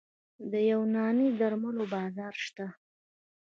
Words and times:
د 0.51 0.53
یوناني 0.71 1.27
درملو 1.39 1.83
بازار 1.93 2.33
شته؟ 2.45 2.65